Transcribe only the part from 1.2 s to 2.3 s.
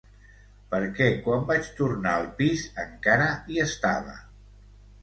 quan vaig tornar al